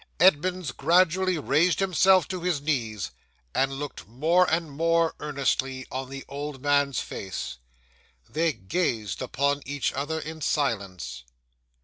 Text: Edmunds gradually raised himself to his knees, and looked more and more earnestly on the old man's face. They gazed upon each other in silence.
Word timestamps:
Edmunds 0.19 0.71
gradually 0.71 1.37
raised 1.37 1.79
himself 1.79 2.27
to 2.29 2.41
his 2.41 2.59
knees, 2.59 3.11
and 3.53 3.71
looked 3.73 4.07
more 4.07 4.49
and 4.51 4.71
more 4.71 5.13
earnestly 5.19 5.85
on 5.91 6.09
the 6.09 6.25
old 6.27 6.59
man's 6.59 6.99
face. 6.99 7.57
They 8.27 8.51
gazed 8.51 9.21
upon 9.21 9.61
each 9.63 9.93
other 9.93 10.19
in 10.19 10.41
silence. 10.41 11.23